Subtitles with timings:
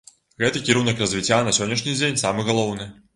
[0.43, 2.89] Гэты кірунак развіцця на сённяшні дзень самы галоўны.